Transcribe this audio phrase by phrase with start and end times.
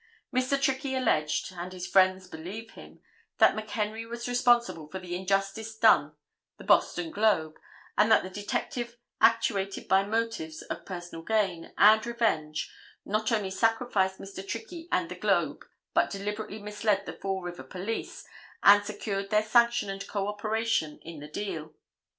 [0.35, 0.59] Mr.
[0.59, 3.01] Trickey alleged, and his friends believe him,
[3.37, 6.15] that McHenry was responsible for the injustice done
[6.57, 7.55] the Boston Globe
[7.99, 12.73] and that the detective actuated by motives of personal gain and revenge
[13.05, 14.47] not only sacrificed Mr.
[14.47, 18.25] Trickey and the Globe but deliberately misled the Fall River police
[18.63, 21.75] and secured their sanction and co operation in the deal.